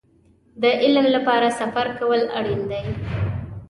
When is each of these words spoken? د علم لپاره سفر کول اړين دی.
د 0.61 0.63
علم 0.81 1.05
لپاره 1.15 1.47
سفر 1.59 1.85
کول 1.99 2.21
اړين 2.37 2.61
دی. 2.71 2.83